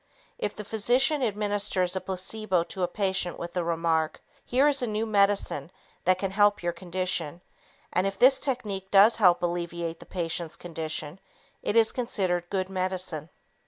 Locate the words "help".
6.31-6.63, 9.17-9.43